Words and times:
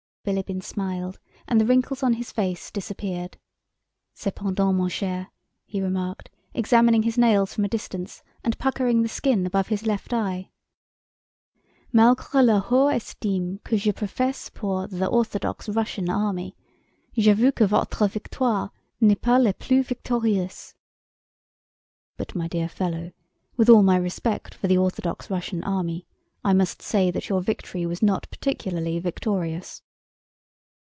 Bilíbin 0.23 0.61
smiled 0.61 1.17
and 1.47 1.59
the 1.59 1.65
wrinkles 1.65 2.03
on 2.03 2.13
his 2.13 2.31
face 2.31 2.69
disappeared. 2.69 3.39
"Cependant, 4.13 4.75
mon 4.75 4.87
cher," 4.87 5.31
he 5.65 5.81
remarked, 5.81 6.29
examining 6.53 7.01
his 7.01 7.17
nails 7.17 7.55
from 7.55 7.65
a 7.65 7.67
distance 7.67 8.21
and 8.43 8.59
puckering 8.59 9.01
the 9.01 9.07
skin 9.09 9.47
above 9.47 9.69
his 9.69 9.87
left 9.87 10.13
eye, 10.13 10.51
"malgré 11.91 12.45
la 12.45 12.59
haute 12.59 12.93
estime 12.93 13.61
que 13.65 13.75
je 13.79 13.91
professe 13.91 14.51
pour 14.53 14.85
the 14.85 15.07
Orthodox 15.07 15.67
Russian 15.67 16.07
army, 16.07 16.55
j'avoue 17.17 17.51
que 17.51 17.65
votre 17.65 18.07
victoire 18.07 18.69
n'est 19.01 19.19
pas 19.19 19.39
des 19.43 19.53
plus 19.53 19.81
victorieuses." 19.83 20.75
"But 22.17 22.35
my 22.35 22.47
dear 22.47 22.69
fellow, 22.69 23.11
with 23.57 23.69
all 23.69 23.81
my 23.81 23.95
respect 23.97 24.53
for 24.53 24.67
the 24.67 24.77
Orthodox 24.77 25.31
Russian 25.31 25.63
army, 25.63 26.05
I 26.43 26.53
must 26.53 26.79
say 26.83 27.09
that 27.09 27.27
your 27.27 27.41
victory 27.41 27.87
was 27.87 28.03
not 28.03 28.29
particularly 28.29 28.99
victorious." 28.99 29.81